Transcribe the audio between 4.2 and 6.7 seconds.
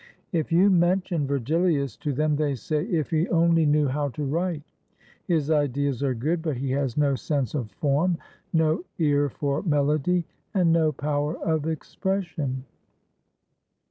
write. His ideas are good, but